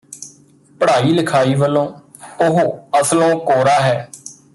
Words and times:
ਪੜ੍ਹਾਈ 0.81 1.11
ਲਿਖਾਈ 1.11 1.53
ਵੱਲੋਂ 1.55 1.87
ਉਹ 2.41 2.59
ਅਸਲੋਂ 3.01 3.35
ਕੋਰਾ 3.39 3.79
ਹੈ 3.79 4.09